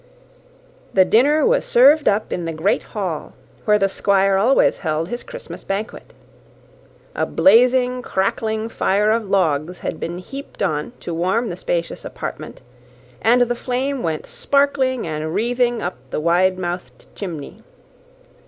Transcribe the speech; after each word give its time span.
The 0.95 1.05
dinner 1.05 1.45
was 1.45 1.63
served 1.63 2.07
up 2.07 2.33
in 2.33 2.45
the 2.45 2.53
great 2.53 2.81
hall, 2.97 3.33
where 3.65 3.77
the 3.77 3.87
Squire 3.87 4.35
always 4.35 4.79
held 4.79 5.09
his 5.09 5.21
Christmas 5.21 5.63
banquet. 5.63 6.11
A 7.13 7.27
blazing, 7.27 8.01
crackling 8.01 8.67
fire 8.67 9.11
of 9.11 9.29
logs 9.29 9.81
had 9.81 9.99
been 9.99 10.17
heaped 10.17 10.63
on 10.63 10.93
to 11.01 11.13
warm 11.13 11.49
the 11.49 11.55
spacious 11.55 12.03
apartment, 12.03 12.61
and 13.21 13.41
the 13.41 13.53
flame 13.55 14.01
went 14.01 14.25
sparkling 14.25 15.05
and 15.05 15.35
wreathing 15.35 15.83
up 15.83 15.97
the 16.09 16.19
wide 16.19 16.57
mouthed 16.57 17.05
chimney. 17.13 17.57